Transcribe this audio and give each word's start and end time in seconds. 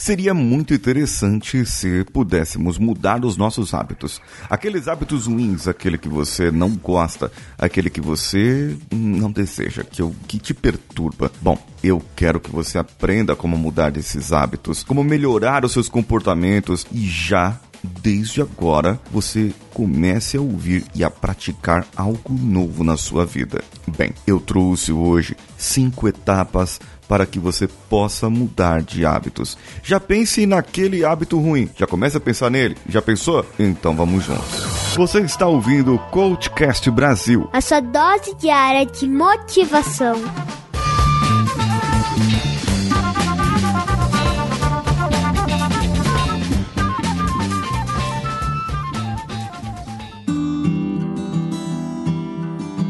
Seria 0.00 0.32
muito 0.32 0.72
interessante 0.72 1.66
se 1.66 2.04
pudéssemos 2.04 2.78
mudar 2.78 3.22
os 3.22 3.36
nossos 3.36 3.74
hábitos. 3.74 4.18
Aqueles 4.48 4.88
hábitos 4.88 5.26
ruins, 5.26 5.68
aquele 5.68 5.98
que 5.98 6.08
você 6.08 6.50
não 6.50 6.70
gosta, 6.70 7.30
aquele 7.58 7.90
que 7.90 8.00
você 8.00 8.74
não 8.90 9.30
deseja, 9.30 9.84
que, 9.84 10.02
que 10.26 10.38
te 10.38 10.54
perturba. 10.54 11.30
Bom, 11.42 11.58
eu 11.84 12.02
quero 12.16 12.40
que 12.40 12.50
você 12.50 12.78
aprenda 12.78 13.36
como 13.36 13.58
mudar 13.58 13.94
esses 13.98 14.32
hábitos, 14.32 14.82
como 14.82 15.04
melhorar 15.04 15.66
os 15.66 15.72
seus 15.72 15.86
comportamentos 15.90 16.86
e 16.90 17.06
já 17.06 17.60
desde 17.82 18.42
agora 18.42 19.00
você 19.10 19.52
comece 19.72 20.36
a 20.36 20.40
ouvir 20.40 20.84
e 20.94 21.02
a 21.02 21.10
praticar 21.10 21.86
algo 21.96 22.32
novo 22.32 22.84
na 22.84 22.96
sua 22.96 23.24
vida. 23.24 23.62
Bem, 23.86 24.12
eu 24.26 24.40
trouxe 24.40 24.92
hoje 24.92 25.36
cinco 25.56 26.08
etapas 26.08 26.80
para 27.08 27.26
que 27.26 27.40
você 27.40 27.66
possa 27.66 28.30
mudar 28.30 28.82
de 28.82 29.04
hábitos. 29.04 29.58
Já 29.82 29.98
pense 29.98 30.46
naquele 30.46 31.04
hábito 31.04 31.38
ruim. 31.40 31.68
Já 31.76 31.86
começa 31.86 32.18
a 32.18 32.20
pensar 32.20 32.50
nele? 32.50 32.76
Já 32.88 33.02
pensou? 33.02 33.44
Então 33.58 33.96
vamos 33.96 34.24
juntos. 34.24 34.94
Você 34.94 35.20
está 35.20 35.46
ouvindo 35.46 35.94
o 35.94 35.98
Coachcast 35.98 36.88
Brasil. 36.90 37.48
A 37.52 37.60
sua 37.60 37.80
dose 37.80 38.34
diária 38.36 38.86
de 38.86 39.08
motivação. 39.08 40.20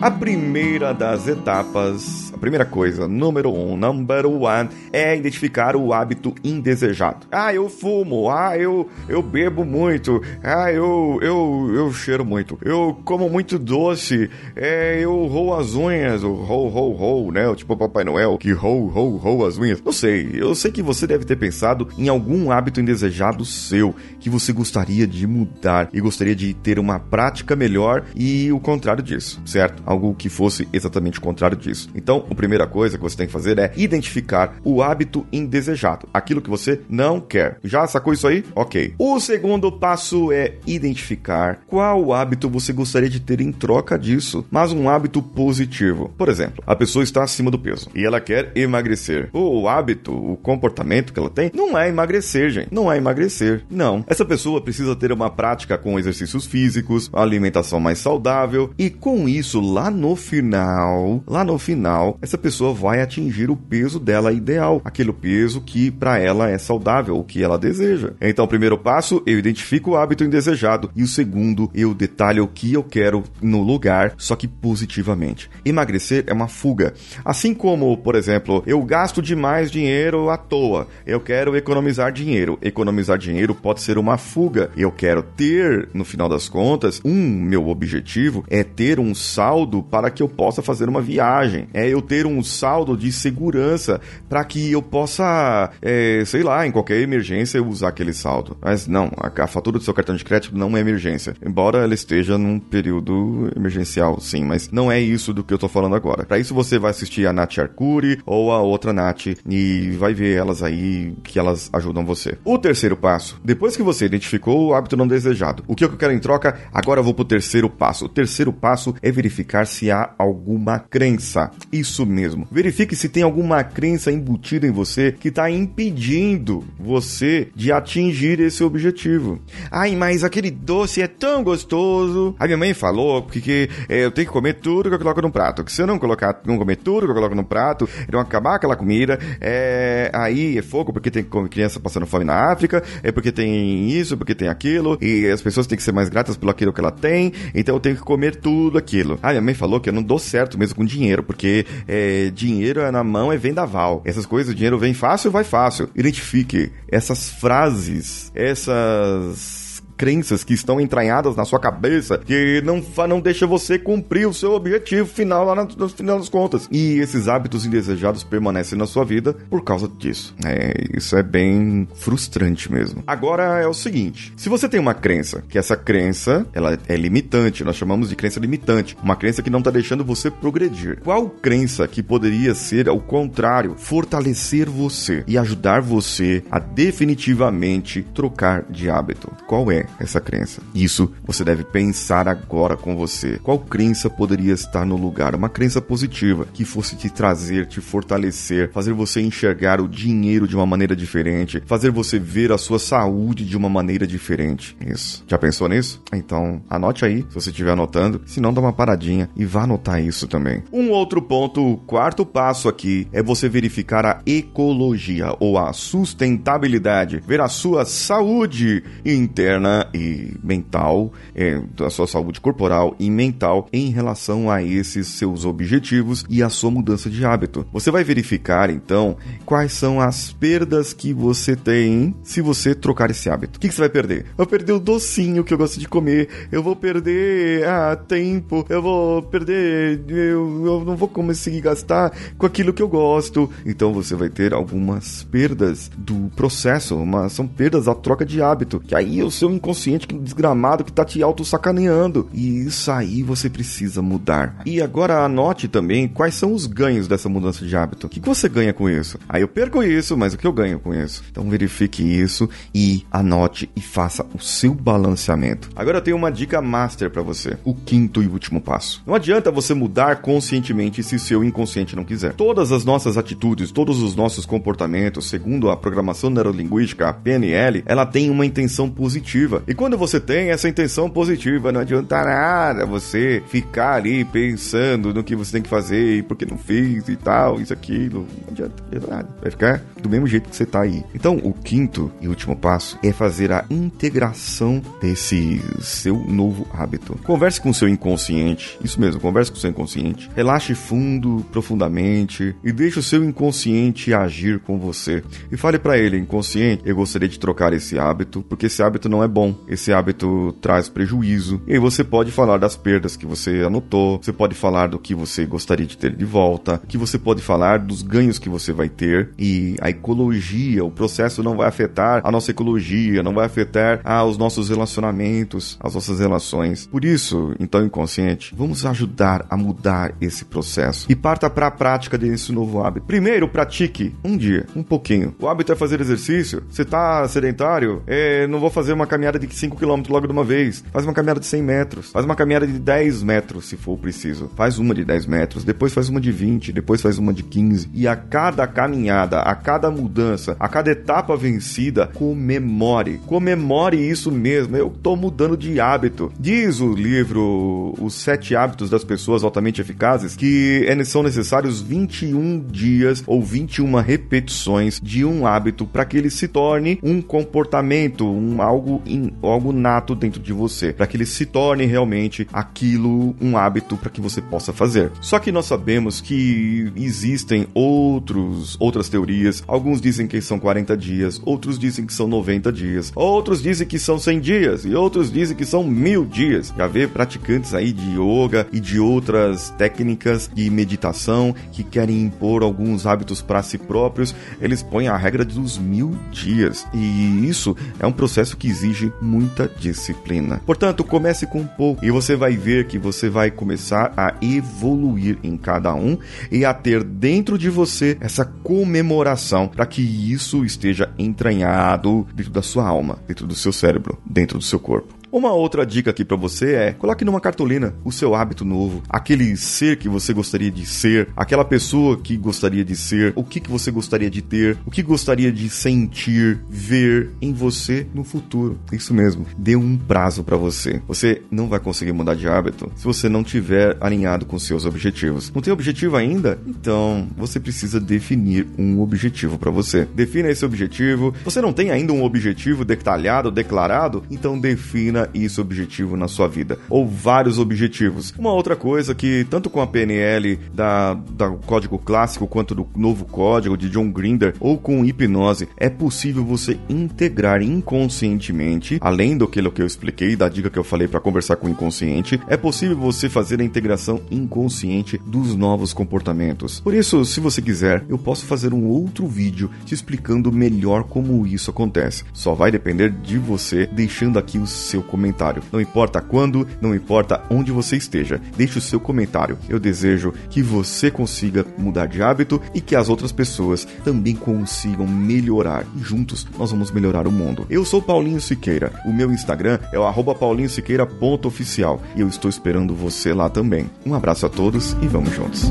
A 0.03 0.11
primeira 0.11 0.95
das 0.95 1.29
etapas 1.29 2.20
primeira 2.41 2.65
coisa, 2.65 3.07
número 3.07 3.53
um, 3.53 3.77
number 3.77 4.27
one, 4.27 4.71
é 4.93 5.17
identificar 5.17 5.77
o 5.77 5.93
hábito 5.93 6.35
indesejado. 6.43 7.27
Ah, 7.31 7.55
eu 7.55 7.69
fumo, 7.69 8.31
ah, 8.31 8.57
eu, 8.57 8.89
eu 9.09 9.23
bebo 9.23 9.65
muito, 9.65 10.23
ah, 10.43 10.73
eu, 10.73 11.19
eu, 11.23 11.71
eu 11.75 11.93
cheiro 11.93 12.25
muito, 12.25 12.59
eu 12.63 12.99
como 13.05 13.29
muito 13.29 13.59
doce, 13.59 14.31
é, 14.57 14.99
eu 15.01 15.27
roo 15.27 15.55
as 15.55 15.75
unhas, 15.75 16.25
o 16.25 16.33
roo, 16.33 16.69
roo, 16.69 16.93
roo, 16.93 17.33
né? 17.33 17.55
Tipo 17.55 17.77
Papai 17.77 18.05
Noel, 18.05 18.39
que 18.39 18.53
roo, 18.53 18.87
roo, 18.87 19.17
roo 19.17 19.47
as 19.47 19.59
unhas. 19.59 19.83
Não 19.83 19.93
sei, 19.93 20.31
eu 20.35 20.55
sei 20.55 20.71
que 20.71 20.83
você 20.83 21.07
deve 21.07 21.25
ter 21.25 21.37
pensado 21.37 21.89
em 21.99 22.09
algum 22.09 22.51
hábito 22.51 22.81
indesejado 22.81 23.45
seu, 23.45 23.95
que 24.19 24.31
você 24.31 24.53
gostaria 24.53 25.07
de 25.07 25.27
mudar 25.27 25.89
e 25.93 26.01
gostaria 26.01 26.35
de 26.35 26.55
ter 26.55 26.79
uma 26.79 26.99
prática 26.99 27.55
melhor 27.55 28.05
e 28.15 28.51
o 28.53 28.61
contrário 28.61 29.03
disso, 29.03 29.41
certo? 29.45 29.83
Algo 29.85 30.15
que 30.15 30.29
fosse 30.29 30.69
exatamente 30.73 31.19
o 31.19 31.23
contrário 31.23 31.57
disso. 31.57 31.91
Então, 31.95 32.25
a 32.31 32.35
primeira 32.35 32.67
coisa 32.67 32.97
que 32.97 33.03
você 33.03 33.17
tem 33.17 33.27
que 33.27 33.33
fazer 33.33 33.59
é 33.59 33.73
identificar 33.77 34.57
o 34.65 34.83
hábito 34.83 35.27
indesejado, 35.33 36.09
aquilo 36.13 36.41
que 36.41 36.51
você 36.51 36.81
não 36.89 37.21
quer. 37.21 37.59
Já 37.65 37.87
sacou 37.87 38.13
isso 38.13 38.27
aí? 38.27 38.45
Ok. 38.55 38.95
O 38.99 39.19
segundo 39.21 39.71
passo 39.73 40.33
é 40.33 40.55
identificar 40.67 41.61
qual 41.67 42.13
hábito 42.13 42.49
você 42.49 42.73
gostaria 42.73 43.11
de 43.11 43.21
ter 43.21 43.41
em 43.41 43.53
troca 43.53 43.99
disso, 43.99 44.45
mas 44.51 44.73
um 44.73 44.89
hábito 44.89 45.23
positivo. 45.23 46.13
Por 46.17 46.29
exemplo, 46.29 46.63
a 46.67 46.77
pessoa 46.77 47.03
está 47.03 47.23
acima 47.23 47.51
do 47.51 47.59
peso 47.59 47.91
e 47.95 48.05
ela 48.05 48.21
quer 48.21 48.53
emagrecer. 48.55 49.29
O 49.33 49.69
hábito, 49.69 50.13
o 50.13 50.37
comportamento 50.37 51.13
que 51.13 51.19
ela 51.19 51.31
tem, 51.31 51.51
não 51.55 51.77
é 51.79 51.89
emagrecer, 51.89 52.51
gente. 52.51 52.73
Não 52.73 52.91
é 52.91 52.97
emagrecer. 52.97 53.65
Não. 53.71 54.05
Essa 54.07 54.25
pessoa 54.25 54.61
precisa 54.61 54.95
ter 54.95 55.13
uma 55.13 55.31
prática 55.31 55.77
com 55.77 55.99
exercícios 55.99 56.47
físicos, 56.47 57.11
alimentação 57.13 57.81
mais 57.81 57.99
saudável 57.99 58.71
e 58.79 58.91
com 58.91 59.29
isso 59.29 59.61
lá 59.61 59.91
no 59.91 60.15
final, 60.15 61.23
lá 61.27 61.45
no 61.45 61.59
final, 61.59 62.19
essa 62.21 62.37
pessoa 62.37 62.75
vai 62.75 63.01
atingir 63.01 63.51
o 63.51 63.57
peso 63.57 63.99
dela 63.99 64.33
ideal, 64.33 64.81
aquele 64.85 65.13
peso 65.13 65.61
que 65.61 65.91
para 65.91 66.19
ela 66.19 66.51
é 66.51 66.59
saudável, 66.59 67.17
o 67.17 67.25
que 67.25 67.43
ela 67.43 67.59
deseja. 67.59 68.13
Então, 68.21 68.45
o 68.45 68.49
primeiro 68.49 68.77
passo, 68.79 69.23
eu 69.27 69.39
identifico 69.39 69.93
o 69.93 69.97
hábito 69.97 70.25
indesejado 70.25 70.91
e 70.95 71.03
o 71.03 71.07
segundo, 71.07 71.71
eu 71.75 71.95
detalho 71.95 72.45
o 72.45 72.49
que 72.49 72.73
eu 72.73 72.83
quero 72.83 73.25
no 73.41 73.63
lugar, 73.63 74.15
só 74.17 74.37
que 74.37 74.47
positivamente. 74.47 75.51
Emagrecer 75.65 76.25
é 76.27 76.33
uma 76.33 76.49
fuga. 76.49 76.95
Assim 77.25 77.55
como, 77.55 77.97
por 77.97 78.15
exemplo, 78.15 78.63
eu 78.67 78.83
gasto 78.83 79.23
demais 79.23 79.71
dinheiro 79.71 80.31
à 80.31 80.37
toa, 80.37 80.89
eu 81.07 81.21
quero 81.21 81.57
economizar 81.57 82.13
dinheiro. 82.13 82.59
Economizar 82.63 83.19
dinheiro 83.19 83.55
pode 83.55 83.81
ser 83.81 83.99
uma 83.99 84.19
fuga. 84.19 84.71
Eu 84.77 84.91
quero 84.91 85.23
ter, 85.23 85.89
no 85.95 86.05
final 86.05 86.29
das 86.29 86.49
contas, 86.49 87.01
um 87.05 87.15
meu 87.15 87.69
objetivo 87.69 88.45
é 88.49 88.63
ter 88.63 89.01
um 89.01 89.15
saldo 89.15 89.83
para 89.83 90.11
que 90.11 90.23
eu 90.23 90.29
possa 90.29 90.63
fazer 90.63 90.89
uma 90.89 91.01
viagem. 91.01 91.69
É 91.73 91.89
eu 91.89 92.03
ter 92.11 92.27
um 92.27 92.43
saldo 92.43 92.97
de 92.97 93.13
segurança 93.13 94.01
para 94.29 94.45
que 94.45 94.73
eu 94.73 94.83
possa, 94.83 95.71
é, 95.81 96.25
sei 96.27 96.43
lá, 96.43 96.67
em 96.67 96.73
qualquer 96.73 97.01
emergência 97.01 97.63
usar 97.63 97.91
aquele 97.91 98.13
saldo. 98.13 98.57
Mas 98.61 98.89
não, 98.89 99.13
a, 99.17 99.45
a, 99.45 99.47
fatura 99.47 99.79
do 99.79 99.85
seu 99.85 99.95
cartão 99.95 100.17
de 100.17 100.25
crédito 100.25 100.59
não 100.59 100.77
é 100.77 100.81
emergência. 100.81 101.37
Embora 101.41 101.79
ela 101.79 101.95
esteja 101.95 102.37
num 102.37 102.59
período 102.59 103.49
emergencial, 103.57 104.21
sim, 104.21 104.43
mas 104.43 104.73
não 104.73 104.91
é 104.91 104.99
isso 104.99 105.33
do 105.33 105.45
que 105.45 105.55
eu 105.55 105.59
tô 105.59 105.69
falando 105.69 105.95
agora. 105.95 106.27
Para 106.27 106.41
isso 106.41 106.53
você 106.53 106.81
vai 106.81 106.91
assistir 106.91 107.29
a 107.29 107.33
Nath 107.33 107.59
Arcuri 107.61 108.19
ou 108.27 108.51
a 108.51 108.61
outra 108.61 108.93
Nath 108.93 109.27
e 109.49 109.91
vai 109.97 110.13
ver 110.13 110.37
elas 110.37 110.65
aí 110.65 111.15
que 111.23 111.39
elas 111.39 111.71
ajudam 111.73 112.05
você. 112.05 112.37
O 112.45 112.59
terceiro 112.59 112.97
passo, 112.97 113.41
depois 113.45 113.77
que 113.77 113.85
você 113.85 114.05
identificou 114.05 114.67
o 114.67 114.75
hábito 114.75 114.97
não 114.97 115.07
desejado, 115.07 115.63
o 115.69 115.77
que 115.77 115.85
eu 115.85 115.97
quero 115.97 116.13
em 116.13 116.19
troca, 116.19 116.59
agora 116.75 116.99
eu 116.99 117.05
vou 117.05 117.15
pro 117.15 117.25
terceiro 117.25 117.71
passo. 117.71 118.07
O 118.07 118.09
terceiro 118.09 118.53
passo 118.53 118.97
é 119.01 119.13
verificar 119.13 119.65
se 119.65 119.93
há 119.93 120.13
alguma 120.19 120.81
crença. 120.81 121.53
Isso 121.73 121.90
isso 121.91 122.07
mesmo. 122.07 122.47
Verifique 122.51 122.97
se 122.97 123.09
tem 123.09 123.23
alguma 123.23 123.63
crença 123.63 124.11
embutida 124.11 124.67
em 124.67 124.71
você 124.71 125.13
que 125.13 125.29
está 125.29 125.51
impedindo 125.51 126.65
você 126.79 127.49
de 127.55 127.73
atingir 127.73 128.41
esse 128.41 128.63
objetivo. 128.63 129.41
Ai, 129.71 129.95
mas 129.97 130.25
aquele 130.25 130.51
doce 130.51 131.03
é 131.03 131.07
tão 131.07 131.43
gostoso. 131.43 132.35
A 132.39 132.47
minha 132.47 132.57
mãe 132.57 132.73
falou 132.73 133.23
que 133.23 133.69
é, 133.89 134.05
eu 134.05 134.11
tenho 134.11 134.27
que 134.27 134.33
comer 134.33 134.55
tudo 134.55 134.89
que 134.89 134.95
eu 134.95 134.99
coloco 134.99 135.21
no 135.21 135.31
prato. 135.31 135.65
Que 135.65 135.73
se 135.73 135.83
eu 135.83 135.87
não 135.87 135.99
colocar, 135.99 136.41
não 136.47 136.57
comer 136.57 136.77
tudo 136.77 137.07
que 137.07 137.11
eu 137.11 137.15
coloco 137.15 137.35
no 137.35 137.45
prato, 137.45 137.89
não 138.11 138.21
acabar 138.21 138.57
aquela 138.57 138.77
comida, 138.77 139.19
é, 139.41 140.11
aí 140.15 140.59
é 140.59 140.63
fogo 140.63 140.93
porque 140.93 141.11
tem 141.11 141.25
criança 141.49 141.81
passando 141.81 142.07
fome 142.07 142.25
na 142.25 142.53
África, 142.53 142.83
é 143.03 143.11
porque 143.11 143.33
tem 143.33 143.91
isso, 143.91 144.17
porque 144.17 144.35
tem 144.35 144.49
aquilo, 144.49 144.99
e 145.01 145.27
as 145.27 145.43
pessoas 145.43 145.67
têm 145.67 145.77
que 145.77 145.83
ser 145.83 145.93
mais 145.93 146.09
gratas 146.09 146.37
pelo 146.37 146.51
aquilo 146.51 146.73
que 146.73 146.81
ela 146.81 146.91
tem, 146.91 147.33
então 147.55 147.75
eu 147.75 147.81
tenho 147.81 147.97
que 147.97 148.03
comer 148.03 148.37
tudo 148.37 148.79
aquilo. 148.79 149.19
A 149.23 149.31
minha 149.31 149.43
mãe 149.43 149.55
falou 149.55 149.81
que 149.81 149.89
eu 149.89 149.93
não 149.93 150.03
dou 150.03 150.19
certo 150.19 150.59
mesmo 150.59 150.77
com 150.77 150.85
dinheiro, 150.85 151.23
porque 151.23 151.67
é, 151.87 152.31
dinheiro 152.31 152.81
é 152.81 152.91
na 152.91 153.05
mão 153.05 153.33
é 153.33 153.37
vendaval. 153.37 154.03
Essas 154.05 154.27
coisas, 154.27 154.53
o 154.53 154.55
dinheiro 154.55 154.79
vem 154.79 154.95
fácil, 154.95 155.31
vai 155.31 155.45
fácil. 155.45 155.89
Identifique 155.95 156.73
essas 156.89 157.31
frases, 157.31 158.31
essas 158.35 159.70
crenças 160.01 160.43
que 160.43 160.55
estão 160.55 160.81
entranhadas 160.81 161.37
na 161.37 161.45
sua 161.45 161.61
cabeça 161.61 162.17
que 162.17 162.63
não, 162.65 162.83
não 163.07 163.21
deixa 163.21 163.47
você 163.47 163.79
cumprir 163.79 164.27
o 164.27 164.33
seu 164.33 164.53
objetivo 164.53 165.07
final 165.07 165.45
lá 165.45 165.55
no, 165.55 165.69
no 165.77 165.89
final 165.91 166.19
das 166.19 166.31
contas. 166.31 166.67
E 166.73 166.99
esses 167.01 167.29
hábitos 167.29 167.67
indesejados 167.67 168.25
permanecem 168.25 168.79
na 168.79 168.87
sua 168.87 169.05
vida 169.05 169.35
por 169.51 169.63
causa 169.63 169.87
disso. 169.87 170.35
É, 170.43 170.73
isso 170.97 171.15
é 171.19 171.23
bem 171.23 171.87
frustrante 171.97 172.73
mesmo. 172.73 173.05
Agora 173.07 173.61
é 173.61 173.67
o 173.67 173.75
seguinte: 173.75 174.33
se 174.39 174.49
você 174.49 174.71
tem 174.71 174.81
uma 174.81 174.95
crença, 174.95 175.45
que 175.47 175.59
essa 175.59 175.77
crença 175.77 176.47
ela 176.55 176.79
é 176.89 176.97
limitante, 176.97 177.63
nós 177.63 177.77
chamamos 177.77 178.09
de 178.09 178.17
crença 178.17 178.41
limitante, 178.41 178.97
uma 179.03 179.17
crença 179.17 179.43
que 179.43 179.51
não 179.51 179.59
está 179.59 179.71
deixando 179.71 180.03
você 180.03 180.31
progredir. 180.31 180.99
Qual 181.05 181.29
crença 181.29 181.87
que 181.87 182.03
poderia 182.03 182.55
ser 182.55 182.89
ao 182.89 183.01
contrário, 183.01 183.75
fortalecer 183.77 184.67
você 184.67 185.23
e 185.27 185.37
ajudar 185.37 185.83
você 185.83 186.43
a 186.51 186.59
definitivamente 186.59 188.03
trocar 188.15 188.65
de 188.71 188.89
hábito? 188.89 189.31
Qual 189.47 189.71
é 189.71 189.90
essa 189.99 190.21
crença. 190.21 190.63
Isso 190.75 191.13
você 191.25 191.45
deve 191.45 191.65
pensar 191.65 192.29
agora 192.29 192.77
com 192.77 192.97
você. 192.97 193.39
Qual 193.43 193.59
crença 193.59 194.09
poderia 194.09 194.53
estar 194.53 194.85
no 194.85 194.97
lugar? 194.97 195.35
Uma 195.35 195.49
crença 195.49 195.81
positiva 195.81 196.47
que 196.53 196.65
fosse 196.65 196.97
te 196.97 197.11
trazer, 197.11 197.67
te 197.67 197.81
fortalecer, 197.81 198.71
fazer 198.73 198.93
você 198.93 199.21
enxergar 199.21 199.81
o 199.81 199.89
dinheiro 199.89 200.47
de 200.47 200.57
uma 200.57 200.67
maneira 200.67 200.95
diferente, 200.95 201.63
fazer 201.67 201.91
você 201.91 202.19
ver 202.19 202.53
a 202.53 202.59
sua 202.59 202.79
saúde 202.79 203.45
de 203.45 203.57
uma 203.57 203.69
maneira 203.69 204.07
diferente. 204.07 204.77
Isso. 204.87 205.25
Já 205.27 205.39
pensou 205.39 205.69
nisso? 205.69 206.03
Então, 206.13 206.63
anote 206.69 207.05
aí, 207.05 207.25
se 207.29 207.35
você 207.35 207.51
estiver 207.51 207.73
anotando. 207.73 208.23
Se 208.27 208.41
não, 208.41 208.53
dá 208.53 208.61
uma 208.61 208.73
paradinha 208.73 209.29
e 209.37 209.45
vá 209.45 209.63
anotar 209.63 210.03
isso 210.03 210.27
também. 210.27 210.63
Um 210.73 210.91
outro 210.91 211.23
ponto, 211.23 211.65
o 211.65 211.77
quarto 211.77 212.25
passo 212.25 212.69
aqui, 212.69 213.07
é 213.13 213.23
você 213.23 213.49
verificar 213.49 214.05
a 214.05 214.21
ecologia 214.27 215.35
ou 215.39 215.59
a 215.59 215.73
sustentabilidade, 215.73 217.23
ver 217.27 217.41
a 217.41 217.49
sua 217.49 217.85
saúde 217.85 218.83
interna 219.05 219.80
e 219.95 220.35
mental, 220.43 221.13
é, 221.35 221.61
da 221.77 221.91
sua 221.91 222.07
saúde 222.07 222.41
corporal 222.41 222.95
e 222.99 223.11
mental 223.11 223.69
em 223.73 223.91
relação 223.91 224.51
a 224.51 224.63
esses 224.63 225.09
seus 225.09 225.45
objetivos 225.45 226.25
e 226.29 226.43
a 226.43 226.49
sua 226.49 226.71
mudança 226.71 227.09
de 227.09 227.25
hábito. 227.25 227.67
Você 227.73 227.91
vai 227.91 228.05
verificar 228.05 228.71
então 228.71 229.17
quais 229.45 229.73
são 229.73 230.01
as 230.01 230.33
perdas 230.33 230.93
que 230.93 231.13
você 231.13 231.57
tem 231.57 232.15
se 232.23 232.41
você 232.41 232.75
trocar 232.75 233.11
esse 233.11 233.29
hábito. 233.29 233.57
O 233.57 233.61
que, 233.61 233.69
que 233.69 233.75
você 233.75 233.81
vai 233.81 233.89
perder? 233.89 234.27
Eu 234.37 234.47
perder 234.47 234.73
o 234.73 234.81
docinho 234.81 235.45
que 235.45 235.55
eu 235.55 235.59
gosto 235.59 235.79
de 235.79 235.89
comer, 235.89 236.29
eu 236.51 236.63
vou 236.63 236.77
perder 236.77 237.67
ah, 237.67 237.97
tempo, 237.97 238.65
eu 238.69 238.83
vou 238.83 239.23
perder, 239.23 240.03
eu, 240.09 240.67
eu 240.67 240.85
não 240.85 240.97
vou 240.97 241.09
conseguir 241.09 241.61
gastar 241.61 242.13
com 242.37 242.47
aquilo 242.47 242.73
que 242.73 242.83
eu 242.83 242.89
gosto. 242.89 243.51
Então 243.65 243.93
você 243.93 244.15
vai 244.15 244.29
ter 244.29 244.53
algumas 244.53 245.25
perdas 245.25 245.91
do 245.97 246.31
processo, 246.37 246.97
mas 247.05 247.33
são 247.33 247.47
perdas 247.47 247.87
da 247.87 247.95
troca 247.95 248.25
de 248.25 248.43
hábito. 248.43 248.81
Que 248.81 248.95
aí 248.95 249.23
o 249.23 249.31
seu 249.31 249.51
inconsciente 249.51 249.70
que 250.07 250.19
desgramado 250.19 250.85
que 250.85 250.93
tá 250.93 251.05
te 251.05 251.23
auto 251.23 251.45
sacaneando. 251.45 252.29
E 252.33 252.61
isso 252.61 252.91
aí 252.91 253.23
você 253.23 253.49
precisa 253.49 254.03
mudar. 254.03 254.61
E 254.65 254.81
agora 254.81 255.25
anote 255.25 255.69
também 255.69 256.09
quais 256.09 256.35
são 256.35 256.53
os 256.53 256.67
ganhos 256.67 257.09
dessa 257.09 257.29
mudança 257.29 257.65
de 257.65 257.77
hábito. 257.77 258.07
O 258.07 258.11
que 258.11 258.21
você 258.21 258.49
ganha 258.49 258.73
com 258.73 258.89
isso? 258.89 259.19
Aí 259.29 259.43
eu 259.43 259.49
perco 259.49 259.83
isso, 259.83 260.17
mas 260.17 260.35
o 260.35 260.39
que 260.39 260.47
eu 260.47 260.53
ganho 260.53 260.79
com 260.79 260.95
isso? 260.95 261.23
Então 261.31 261.49
verifique 261.49 262.03
isso 262.03 262.49
e 262.75 263.05
anote 263.11 263.71
e 263.75 263.81
faça 263.81 264.27
o 264.35 264.41
seu 264.41 264.75
balanceamento. 264.75 265.71
Agora 265.75 265.99
eu 265.99 266.03
tenho 266.03 266.17
uma 266.17 266.31
dica 266.31 266.61
master 266.61 267.11
para 267.11 267.23
você. 267.23 267.57
O 267.65 267.75
quinto 267.75 268.23
e 268.23 268.27
último 268.27 268.61
passo. 268.61 269.03
Não 269.07 269.15
adianta 269.15 269.51
você 269.51 269.75
mudar 269.75 270.17
conscientemente 270.23 271.03
se 271.03 271.19
seu 271.19 271.43
inconsciente 271.43 271.97
não 271.97 272.05
quiser. 272.05 272.35
Todas 272.35 272.73
as 272.73 272.85
nossas 272.85 273.17
atitudes, 273.17 273.71
todos 273.71 274.03
os 274.03 274.15
nossos 274.15 274.47
comportamentos, 274.47 275.29
segundo 275.29 275.71
a 275.71 275.77
programação 275.77 276.31
neurolinguística, 276.31 277.09
a 277.09 277.13
PNL, 277.13 277.83
ela 277.87 278.07
tem 278.07 278.31
uma 278.31 278.47
intenção 278.47 278.89
positiva. 278.91 279.50
E 279.67 279.75
quando 279.75 279.97
você 279.97 280.21
tem 280.21 280.51
essa 280.51 280.69
intenção 280.69 281.09
positiva, 281.09 281.73
não 281.73 281.81
adianta 281.81 282.25
nada 282.25 282.87
você 282.87 283.43
ficar 283.49 283.95
ali 283.95 284.25
pensando 284.25 285.13
no 285.15 285.25
que 285.25 285.35
você 285.35 285.53
tem 285.53 285.63
que 285.63 285.69
fazer 285.69 286.19
e 286.19 286.23
porque 286.23 286.45
não 286.45 286.59
fez 286.59 287.09
e 287.09 287.17
tal, 287.17 287.61
isso, 287.61 287.73
aquilo. 287.73 288.27
Não 288.43 288.53
adianta, 288.53 288.75
não 288.79 288.89
adianta 288.89 289.15
nada. 289.15 289.29
Vai 289.41 289.51
ficar 289.51 289.83
do 290.01 290.09
mesmo 290.09 290.27
jeito 290.27 290.49
que 290.49 290.57
você 290.57 290.67
tá 290.67 290.83
aí. 290.83 291.05
Então, 291.15 291.37
o 291.43 291.53
quinto 291.53 292.11
e 292.21 292.29
último 292.29 292.57
passo 292.57 292.99
é 293.03 293.13
fazer 293.13 293.53
a 293.53 293.65
integração 293.71 294.83
desse 295.01 295.61
seu 295.81 296.17
novo 296.17 296.67
hábito. 296.73 297.19
Converse 297.25 297.61
com 297.61 297.71
o 297.71 297.75
seu 297.75 297.89
inconsciente. 297.89 298.79
Isso 298.83 299.01
mesmo, 299.01 299.21
converse 299.21 299.51
com 299.51 299.57
o 299.57 299.61
seu 299.61 299.71
inconsciente. 299.71 300.31
Relaxe 300.35 300.75
fundo, 300.75 301.45
profundamente 301.51 302.55
e 302.65 302.73
deixe 302.73 302.99
o 302.99 303.03
seu 303.03 303.25
inconsciente 303.25 304.13
agir 304.15 304.61
com 304.61 304.79
você. 304.79 305.23
E 305.51 305.57
fale 305.57 305.79
para 305.79 305.99
ele, 305.99 306.19
inconsciente, 306.19 306.83
eu 306.85 306.97
gostaria 306.97 307.29
de 307.29 307.39
trocar 307.39 307.73
esse 307.73 307.99
hábito 307.99 308.45
porque 308.49 308.67
esse 308.67 308.83
hábito 308.83 309.09
não 309.09 309.23
é 309.23 309.29
bom. 309.29 309.40
Esse 309.69 309.93
hábito 309.93 310.55
traz 310.61 310.89
prejuízo. 310.89 311.61
E 311.67 311.73
aí 311.73 311.79
você 311.79 312.05
pode 312.05 312.31
falar 312.31 312.59
das 312.59 312.77
perdas 312.77 313.17
que 313.17 313.27
você 313.27 313.63
anotou, 313.67 314.19
você 314.23 314.33
pode 314.33 314.55
falar 314.55 314.89
do 314.89 314.99
que 314.99 315.15
você 315.15 315.45
gostaria 315.47 315.87
de 315.87 315.97
ter 315.97 316.15
de 316.15 316.25
volta, 316.25 316.81
que 316.89 316.99
você 316.99 317.19
pode 317.19 317.43
falar 317.43 317.79
dos 317.79 318.03
ganhos 318.03 318.39
que 318.39 318.49
você 318.49 318.73
vai 318.73 318.89
ter 318.89 319.31
e 319.39 319.77
a 319.81 319.91
ecologia, 319.91 320.85
o 320.85 320.91
processo 320.91 321.43
não 321.43 321.57
vai 321.57 321.69
afetar 321.69 322.21
a 322.25 322.31
nossa 322.31 322.51
ecologia, 322.51 323.23
não 323.23 323.35
vai 323.35 323.47
afetar 323.47 324.01
ah, 324.05 324.25
os 324.25 324.37
nossos 324.37 324.69
relacionamentos, 324.69 325.79
as 325.81 325.95
nossas 325.95 326.21
relações. 326.21 326.87
Por 326.87 327.05
isso, 327.05 327.55
então 327.59 327.85
inconsciente, 327.85 328.55
vamos 328.57 328.85
ajudar 328.85 329.47
a 329.49 329.57
mudar 329.57 330.15
esse 330.21 330.45
processo 330.45 331.07
e 331.09 331.15
parta 331.15 331.49
para 331.49 331.67
a 331.67 331.71
prática 331.71 332.19
desse 332.19 332.53
novo 332.53 332.83
hábito. 332.83 333.07
Primeiro, 333.07 333.49
pratique 333.49 334.15
um 334.25 334.37
dia, 334.37 334.67
um 334.75 334.83
pouquinho. 334.83 335.35
O 335.41 335.49
hábito 335.49 335.73
é 335.73 335.77
fazer 335.77 336.01
exercício. 336.01 336.63
Você 336.69 336.85
tá 336.85 337.27
sedentário? 337.29 338.03
É, 338.07 338.47
não 338.47 338.61
vou 338.61 338.71
fazer 338.71 338.93
uma 338.93 339.07
caminhada 339.07 339.30
de 339.39 339.55
5 339.55 339.77
km 339.77 340.03
logo 340.09 340.27
de 340.27 340.33
uma 340.33 340.45
vez. 340.45 340.85
Faz 340.93 341.05
uma 341.05 341.15
caminhada 341.15 341.41
de 341.41 341.47
100 341.47 341.63
metros. 341.63 342.11
Faz 342.11 342.25
uma 342.25 342.35
caminhada 342.35 342.67
de 342.67 342.79
10 342.79 343.23
metros, 343.23 343.67
se 343.67 343.77
for 343.77 343.99
preciso. 343.99 344.51
Faz 344.57 344.79
uma 344.79 344.95
de 344.95 345.05
10 345.05 345.27
metros, 345.27 345.65
depois 345.65 345.93
faz 345.93 346.09
uma 346.09 346.21
de 346.21 346.33
20, 346.33 346.73
depois 346.73 347.01
faz 347.01 347.19
uma 347.19 347.33
de 347.33 347.43
15. 347.43 347.91
E 347.95 348.07
a 348.09 348.17
cada 348.17 348.67
caminhada, 348.67 349.41
a 349.41 349.55
cada 349.55 349.91
mudança, 349.91 350.57
a 350.59 350.69
cada 350.69 350.91
etapa 350.91 351.37
vencida, 351.37 352.07
comemore. 352.07 353.19
Comemore 353.27 353.97
isso 353.97 354.31
mesmo. 354.31 354.77
Eu 354.77 354.91
tô 354.91 355.17
mudando 355.17 355.57
de 355.57 355.81
hábito. 355.81 356.33
Diz 356.39 356.81
o 356.81 356.93
livro 356.93 357.95
Os 358.01 358.15
Sete 358.15 358.57
Hábitos 358.57 358.91
das 358.91 359.05
Pessoas 359.05 359.45
Altamente 359.45 359.81
Eficazes 359.81 360.37
que 360.37 360.85
é, 360.87 361.05
são 361.05 361.23
necessários 361.23 361.81
21 361.81 362.61
dias 362.61 363.23
ou 363.27 363.43
21 363.43 363.97
repetições 363.97 365.01
de 365.03 365.25
um 365.25 365.47
hábito 365.47 365.87
para 365.87 366.05
que 366.05 366.17
ele 366.17 366.31
se 366.31 366.49
torne 366.49 366.99
um 367.03 367.21
comportamento, 367.21 368.27
um 368.27 368.63
algo, 368.63 369.03
algo 369.43 369.73
nato 369.73 370.15
dentro 370.15 370.41
de 370.41 370.53
você, 370.53 370.93
para 370.93 371.07
que 371.07 371.17
ele 371.17 371.27
se 371.27 371.47
torne 371.47 371.85
realmente 371.85 372.47
aquilo, 372.53 373.35
um 373.41 373.57
hábito 373.57 373.97
para 373.97 374.11
que 374.11 374.21
você 374.21 374.41
possa 374.41 374.73
fazer. 374.73 375.11
Só 375.21 375.39
que 375.39 375.53
nós 375.53 375.67
sabemos 375.67 376.21
que 376.21 376.93
existem 376.97 377.67
outros, 377.75 378.77
outras 378.81 379.09
teorias. 379.09 379.63
Alguns 379.67 380.01
dizem 380.01 380.27
que 380.27 380.41
são 380.41 380.59
40 380.59 380.97
dias, 380.97 381.41
outros 381.45 381.79
dizem 381.79 382.07
que 382.07 382.13
são 382.13 382.29
90 382.29 382.73
dias, 382.73 383.13
outros 383.15 383.63
dizem 383.63 383.87
que 383.87 383.99
são 383.99 384.19
100 384.19 384.41
dias 384.41 384.85
e 384.85 384.95
outros 384.95 385.31
dizem 385.33 385.57
que 385.57 385.65
são 385.65 385.85
mil 385.85 386.25
dias. 386.25 386.73
Já 386.77 386.87
vê 386.87 387.07
praticantes 387.07 387.75
aí 387.75 387.93
de 387.93 388.11
yoga 388.11 388.67
e 388.73 388.81
de 388.81 388.99
outras 388.99 389.71
técnicas 389.71 390.51
de 390.53 390.71
meditação 390.71 391.55
que 391.73 391.83
querem 391.83 392.23
impor 392.23 392.63
alguns 392.63 393.07
hábitos 393.07 393.43
para 393.43 393.63
si 393.63 393.79
próprios. 393.79 394.35
Eles 394.61 394.83
põem 394.83 395.09
a 395.09 395.17
regra 395.17 395.45
dos 395.45 395.79
mil 395.79 396.17
dias 396.31 396.87
e 396.93 397.49
isso 397.49 397.77
é 397.99 398.07
um 398.07 398.13
processo 398.13 398.57
que 398.57 398.69
exige 398.69 399.10
muita 399.21 399.69
disciplina. 399.69 400.61
Portanto, 400.67 401.05
comece 401.05 401.47
com 401.47 401.67
pouco 401.67 402.05
e 402.05 402.11
você 402.11 402.37
vai 402.37 402.57
ver 402.57 402.87
que 402.87 402.99
você 402.99 403.29
vai 403.29 403.51
começar 403.51 404.13
a 404.17 404.35
evoluir 404.43 405.39
em 405.43 405.57
cada 405.57 405.95
um 405.95 406.19
e 406.51 406.65
a 406.65 406.75
ter 406.75 407.03
dentro 407.03 407.59
de 407.59 407.71
você 407.71 408.17
essa 408.21 408.45
comemoração 408.45 409.69
para 409.69 409.87
que 409.87 410.03
isso 410.03 410.65
esteja 410.65 411.11
entranhado 411.19 412.27
dentro 412.35 412.53
da 412.53 412.63
sua 412.63 412.87
alma, 412.87 413.19
dentro 413.27 413.47
do 413.47 413.55
seu 413.55 413.73
cérebro, 413.73 414.19
dentro 414.25 414.59
do 414.59 414.65
seu 414.65 414.79
corpo. 414.79 415.20
Uma 415.33 415.53
outra 415.53 415.87
dica 415.87 416.11
aqui 416.11 416.25
para 416.25 416.37
você 416.37 416.75
é: 416.75 416.93
coloque 416.93 417.25
numa 417.25 417.41
cartolina 417.41 417.95
o 418.05 418.11
seu 418.11 418.35
hábito 418.35 418.65
novo, 418.65 419.03
aquele 419.09 419.57
ser 419.57 419.97
que 419.97 420.09
você 420.09 420.33
gostaria 420.33 420.71
de 420.71 420.85
ser, 420.85 421.29
aquela 421.37 421.65
pessoa 421.65 422.17
que 422.17 422.37
gostaria 422.37 422.85
de 422.85 422.97
ser, 422.97 423.33
o 423.37 423.45
que, 423.45 423.61
que 423.61 423.71
você 423.71 423.93
gostaria 423.93 424.29
de 424.29 424.43
ter, 424.43 424.77
o 424.85 424.91
que 424.91 425.03
gostaria 425.03 425.53
de 425.53 425.69
sentir, 425.69 426.61
ver 426.69 427.31
em 427.41 427.53
você 427.53 428.07
no 428.13 428.25
futuro. 428.25 428.79
Isso 428.93 429.15
mesmo. 429.15 429.47
Dê 429.57 429.77
um 429.77 429.97
prazo 429.97 430.43
para 430.43 430.57
você. 430.57 431.01
Você 431.07 431.43
não 431.51 431.69
vai 431.69 431.79
conseguir 431.79 432.13
mudar 432.13 432.35
de 432.35 432.49
hábito 432.49 432.91
se 432.97 433.05
você 433.05 433.29
não 433.29 433.45
tiver 433.45 433.97
alinhado 434.01 434.45
com 434.45 434.59
seus 434.59 434.85
objetivos. 434.85 435.53
Não 435.55 435.63
tem 435.63 435.73
objetivo 435.73 436.17
ainda? 436.17 436.59
Então, 436.67 437.29
você 437.37 437.61
precisa 437.61 438.01
definir 438.01 438.67
um 438.77 439.01
objetivo 439.01 439.59
para 439.59 439.71
você. 439.71 440.09
Defina 440.13 440.51
esse 440.51 440.65
objetivo. 440.65 441.33
Você 441.45 441.61
não 441.61 441.73
tem 441.73 441.91
ainda 441.91 442.13
um 442.13 442.25
objetivo 442.25 442.85
detalhado, 442.85 443.51
declarado? 443.51 444.25
Então 444.31 444.59
defina 444.59 445.20
isso 445.35 445.61
objetivo 445.61 446.17
na 446.17 446.29
sua 446.29 446.49
vida, 446.49 446.79
ou 446.89 447.07
vários 447.07 447.59
objetivos. 447.59 448.33
Uma 448.39 448.53
outra 448.53 448.77
coisa 448.77 449.15
que, 449.15 449.47
tanto 449.51 449.69
com 449.69 449.81
a 449.81 449.87
PNL 449.87 450.59
da, 450.73 451.15
da 451.15 451.51
código 451.51 451.99
clássico 451.99 452.47
quanto 452.47 452.75
do 452.75 452.87
novo 452.97 453.25
código 453.25 453.77
de 453.77 453.91
John 453.91 454.11
Grinder, 454.11 454.55
ou 454.61 454.79
com 454.79 455.05
hipnose, 455.05 455.69
é 455.77 455.89
possível 455.89 456.45
você 456.45 456.79
integrar 456.89 457.63
inconscientemente, 457.63 458.99
além 459.01 459.37
do 459.37 459.49
que 459.49 459.61
eu 459.61 459.87
expliquei, 459.87 460.37
da 460.37 460.49
dica 460.49 460.71
que 460.71 460.79
eu 460.79 460.85
falei 460.85 461.09
para 461.09 461.21
conversar 461.21 461.57
com 461.57 461.67
o 461.67 461.71
inconsciente, 461.71 462.41
é 462.49 462.57
possível 462.57 462.97
você 462.97 463.29
fazer 463.29 463.61
a 463.61 463.65
integração 463.65 464.21
inconsciente 464.31 465.19
dos 465.27 465.55
novos 465.55 465.93
comportamentos. 465.93 466.81
Por 466.81 466.95
isso, 466.95 467.25
se 467.25 467.41
você 467.41 467.61
quiser, 467.61 468.05
eu 468.09 468.19
posso 468.19 468.47
fazer 468.47 468.73
um 468.73 468.87
outro 468.87 469.27
vídeo 469.27 469.71
te 469.85 469.95
explicando 469.95 470.53
melhor 470.53 471.05
como 471.05 471.47
isso 471.47 471.71
acontece. 471.71 472.25
Só 472.33 472.55
vai 472.55 472.71
depender 472.71 473.11
de 473.11 473.39
você 473.39 473.87
deixando 473.87 474.39
aqui 474.39 474.59
o 474.59 474.67
seu 474.67 475.03
comentário. 475.11 475.63
Não 475.73 475.81
importa 475.81 476.21
quando, 476.21 476.67
não 476.81 476.95
importa 476.95 477.43
onde 477.51 477.73
você 477.73 477.97
esteja, 477.97 478.41
deixe 478.57 478.79
o 478.79 478.81
seu 478.81 479.01
comentário. 479.01 479.59
Eu 479.69 479.81
desejo 479.81 480.33
que 480.49 480.63
você 480.63 481.11
consiga 481.11 481.67
mudar 481.77 482.07
de 482.07 482.23
hábito 482.23 482.61
e 482.75 482.81
que 482.81 482.95
as 482.95 483.09
outras 483.09 483.33
pessoas 483.33 483.87
também 484.05 484.35
consigam 484.35 485.07
melhorar. 485.07 485.85
E 485.97 486.01
juntos 486.01 486.47
nós 486.59 486.71
vamos 486.71 486.91
melhorar 486.91 487.27
o 487.27 487.33
mundo. 487.33 487.67
Eu 487.69 487.85
sou 487.85 488.01
Paulinho 488.01 488.41
Siqueira. 488.41 488.93
O 489.05 489.13
meu 489.13 489.33
Instagram 489.33 489.79
é 489.93 489.99
o 489.99 490.11
paulinhosiqueira.oficial 490.35 492.01
e 492.15 492.21
eu 492.21 492.29
estou 492.29 492.49
esperando 492.49 492.95
você 492.95 493.33
lá 493.33 493.49
também. 493.49 493.91
Um 494.07 494.15
abraço 494.15 494.47
a 494.47 494.49
todos 494.49 494.97
e 495.03 495.09
vamos 495.09 495.35
juntos. 495.35 495.71